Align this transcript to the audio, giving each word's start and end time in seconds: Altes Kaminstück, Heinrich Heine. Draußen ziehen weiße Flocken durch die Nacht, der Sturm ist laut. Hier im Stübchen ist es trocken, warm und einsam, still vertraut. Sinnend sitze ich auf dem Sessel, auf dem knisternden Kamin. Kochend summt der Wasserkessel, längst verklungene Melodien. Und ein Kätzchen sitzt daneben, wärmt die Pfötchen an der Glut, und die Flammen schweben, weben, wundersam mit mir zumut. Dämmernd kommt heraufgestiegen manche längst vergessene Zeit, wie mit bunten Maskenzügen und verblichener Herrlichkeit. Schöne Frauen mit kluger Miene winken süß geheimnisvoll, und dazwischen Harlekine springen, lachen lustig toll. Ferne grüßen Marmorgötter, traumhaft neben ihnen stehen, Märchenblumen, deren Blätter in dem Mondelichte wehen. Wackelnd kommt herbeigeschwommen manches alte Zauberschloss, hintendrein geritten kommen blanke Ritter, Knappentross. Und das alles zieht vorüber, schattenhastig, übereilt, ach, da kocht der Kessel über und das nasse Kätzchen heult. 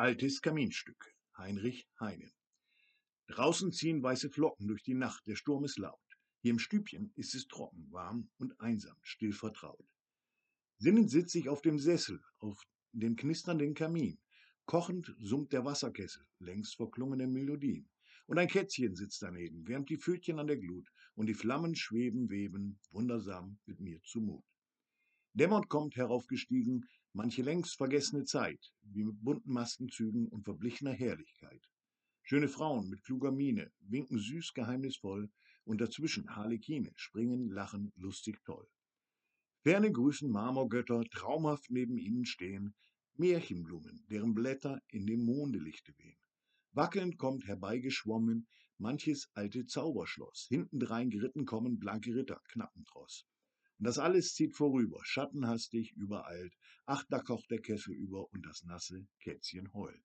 Altes 0.00 0.40
Kaminstück, 0.40 1.14
Heinrich 1.36 1.86
Heine. 2.00 2.32
Draußen 3.26 3.70
ziehen 3.70 4.02
weiße 4.02 4.30
Flocken 4.30 4.66
durch 4.66 4.82
die 4.82 4.94
Nacht, 4.94 5.26
der 5.26 5.36
Sturm 5.36 5.62
ist 5.64 5.78
laut. 5.78 6.00
Hier 6.40 6.52
im 6.52 6.58
Stübchen 6.58 7.12
ist 7.16 7.34
es 7.34 7.46
trocken, 7.48 7.86
warm 7.90 8.30
und 8.38 8.58
einsam, 8.62 8.96
still 9.02 9.34
vertraut. 9.34 9.86
Sinnend 10.78 11.10
sitze 11.10 11.38
ich 11.38 11.50
auf 11.50 11.60
dem 11.60 11.78
Sessel, 11.78 12.18
auf 12.38 12.62
dem 12.92 13.14
knisternden 13.14 13.74
Kamin. 13.74 14.18
Kochend 14.64 15.14
summt 15.20 15.52
der 15.52 15.66
Wasserkessel, 15.66 16.26
längst 16.38 16.76
verklungene 16.76 17.26
Melodien. 17.26 17.86
Und 18.24 18.38
ein 18.38 18.48
Kätzchen 18.48 18.96
sitzt 18.96 19.20
daneben, 19.20 19.68
wärmt 19.68 19.90
die 19.90 19.98
Pfötchen 19.98 20.38
an 20.38 20.46
der 20.46 20.56
Glut, 20.56 20.88
und 21.14 21.26
die 21.26 21.34
Flammen 21.34 21.76
schweben, 21.76 22.30
weben, 22.30 22.80
wundersam 22.90 23.58
mit 23.66 23.80
mir 23.80 24.02
zumut. 24.04 24.46
Dämmernd 25.34 25.68
kommt 25.68 25.94
heraufgestiegen 25.96 26.88
manche 27.12 27.42
längst 27.42 27.76
vergessene 27.76 28.24
Zeit, 28.24 28.72
wie 28.92 29.04
mit 29.04 29.22
bunten 29.22 29.52
Maskenzügen 29.52 30.28
und 30.28 30.44
verblichener 30.44 30.92
Herrlichkeit. 30.92 31.68
Schöne 32.22 32.48
Frauen 32.48 32.88
mit 32.88 33.02
kluger 33.04 33.32
Miene 33.32 33.72
winken 33.80 34.18
süß 34.18 34.52
geheimnisvoll, 34.54 35.30
und 35.64 35.80
dazwischen 35.80 36.34
Harlekine 36.34 36.90
springen, 36.96 37.48
lachen 37.48 37.92
lustig 37.96 38.42
toll. 38.44 38.68
Ferne 39.62 39.92
grüßen 39.92 40.30
Marmorgötter, 40.30 41.04
traumhaft 41.10 41.70
neben 41.70 41.98
ihnen 41.98 42.24
stehen, 42.24 42.74
Märchenblumen, 43.14 44.04
deren 44.10 44.34
Blätter 44.34 44.80
in 44.88 45.06
dem 45.06 45.24
Mondelichte 45.24 45.96
wehen. 45.98 46.18
Wackelnd 46.72 47.18
kommt 47.18 47.46
herbeigeschwommen 47.46 48.48
manches 48.78 49.28
alte 49.34 49.66
Zauberschloss, 49.66 50.46
hintendrein 50.48 51.10
geritten 51.10 51.44
kommen 51.44 51.78
blanke 51.78 52.14
Ritter, 52.14 52.40
Knappentross. 52.48 53.26
Und 53.80 53.86
das 53.86 53.98
alles 53.98 54.34
zieht 54.34 54.54
vorüber, 54.54 55.00
schattenhastig, 55.04 55.92
übereilt, 55.96 56.54
ach, 56.84 57.02
da 57.08 57.18
kocht 57.18 57.50
der 57.50 57.62
Kessel 57.62 57.94
über 57.94 58.30
und 58.30 58.44
das 58.44 58.62
nasse 58.64 59.06
Kätzchen 59.20 59.72
heult. 59.72 60.04